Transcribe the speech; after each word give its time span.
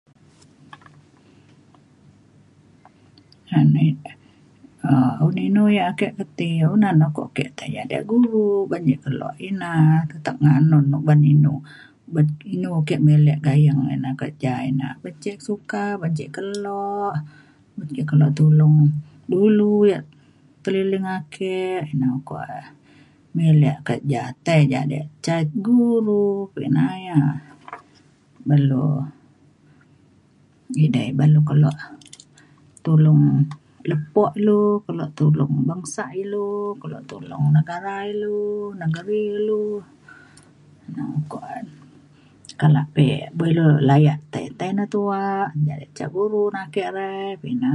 [um]Un 3.60 5.36
Inu 5.46 5.62
yak 5.78 5.86
ake 5.92 6.08
kak 6.18 6.30
ti 6.38 6.48
u 6.68 6.70
anak 6.90 7.16
ake 7.26 7.44
tai 7.56 7.68
jade 7.76 7.98
guru. 8.10 8.44
uban 8.64 8.82
ia 8.90 8.96
Kelo 9.04 9.30
ina 9.48 9.70
tetap 10.10 10.34
ngan 10.42 10.56
anun 10.60 10.84
e 10.92 10.94
uban 11.00 11.20
inu 11.32 11.52
b- 12.14 12.42
inu 12.54 12.68
ake 12.80 12.96
milek 13.06 13.38
gayeng 13.46 13.82
ina 13.94 14.10
kerja 14.20 14.52
ina. 14.70 14.88
Uban 14.98 15.14
cek 15.22 15.38
suka 15.48 15.82
uban 15.96 16.12
cek 16.18 16.30
kelo 16.36 16.82
yak 17.98 18.10
ake 18.14 18.28
tulung 18.38 18.78
dulu 19.32 19.70
yak 19.92 20.02
teliling 20.64 21.06
ake. 21.18 21.56
no 22.00 22.06
oko 22.18 22.36
milek 23.36 23.76
kerja 23.86 24.22
tai 24.46 24.60
jadi 24.72 24.98
ca 25.24 25.36
guru 25.66 26.24
pina 26.54 26.84
yak 27.08 27.36
belo 28.48 28.88
jidai 30.74 31.08
oban 31.12 31.28
le 31.34 31.40
kelo 31.48 31.70
tulung 32.84 33.22
lepo 33.90 34.24
lu, 34.46 34.60
kelo 34.86 35.04
tulung 35.18 35.54
bangsa 35.68 36.04
ilu, 36.22 36.50
kelo 36.80 36.98
tulung 37.10 37.44
negara 37.56 37.96
ilu, 38.12 38.40
negeri 38.80 39.20
ilu. 39.40 39.62
no 40.94 41.02
oko 41.20 41.38
Kalak 42.60 42.86
pe 42.94 43.06
bo 43.36 43.44
le 43.56 43.66
layak 43.88 44.18
tai, 44.32 44.46
tai 44.58 44.70
ne 44.76 44.84
tuwak 44.94 45.48
jadi 45.66 45.86
ca 45.96 46.06
guru 46.14 46.42
na 46.54 46.60
ake 46.68 46.84
re. 46.96 47.12
pina 47.40 47.72